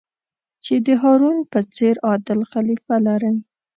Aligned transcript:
چې 0.63 0.75
د 0.85 0.87
هارون 1.01 1.37
په 1.51 1.59
څېر 1.75 1.95
عادل 2.07 2.39
خلیفه 2.51 2.95
لرئ. 3.07 3.35